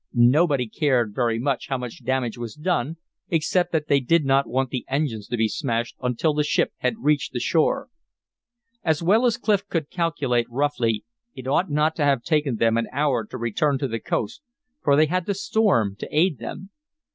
[0.15, 2.97] Nobody cared very much how much damage was done,
[3.29, 7.03] except that they did not want the engines to be smashed until the ship had
[7.03, 7.87] reached the shore.
[8.83, 12.87] As well as Clif could calculate roughly, it ought not to have taken them an
[12.91, 14.41] hour to return to the coast,
[14.81, 16.71] for they had the storm to aid them.